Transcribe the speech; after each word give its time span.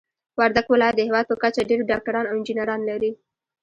وردګ 0.39 0.65
ولايت 0.69 0.95
د 0.97 1.01
هيواد 1.07 1.25
په 1.29 1.35
کچه 1.41 1.61
ډير 1.69 1.79
ډاکټران 1.91 2.25
او 2.27 2.37
انجنيران 2.39 2.81
لري. 2.89 3.11